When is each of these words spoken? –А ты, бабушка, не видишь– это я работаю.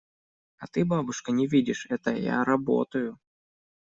–А 0.61 0.65
ты, 0.65 0.83
бабушка, 0.83 1.31
не 1.31 1.45
видишь– 1.45 1.85
это 1.91 2.09
я 2.11 2.43
работаю. 2.43 3.19